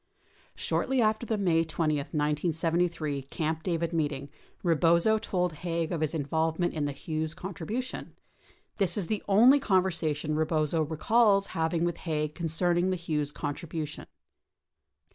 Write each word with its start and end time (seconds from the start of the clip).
47 0.53 0.53
Shortly 0.67 1.01
after 1.03 1.25
the 1.27 1.37
May 1.37 1.63
20, 1.63 1.97
1973, 1.97 3.27
Gamp 3.29 3.61
David 3.61 3.93
meeting, 3.93 4.29
Eebozo 4.65 5.19
told 5.21 5.53
Haig 5.53 5.91
of 5.91 6.01
his 6.01 6.15
involvement 6.15 6.73
in 6.73 6.85
the 6.85 6.91
Hughes 6.91 7.35
contribution. 7.35 8.15
This 8.79 8.97
is 8.97 9.05
the 9.05 9.21
only 9.29 9.59
conversation 9.59 10.33
Eebozo 10.33 10.89
recalls 10.89 11.45
having 11.53 11.85
with 11.85 11.97
Haig 11.97 12.33
concerning 12.33 12.89
the 12.89 12.95
Hughes 12.95 13.31
contribution. 13.31 14.07